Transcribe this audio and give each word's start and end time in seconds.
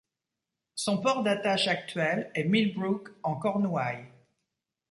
Son 0.73 0.97
port 0.99 1.21
d'attache 1.21 1.67
actuel 1.67 2.31
est 2.33 2.45
Millbrook 2.45 3.09
en 3.21 3.35
Cornouailles. 3.35 4.11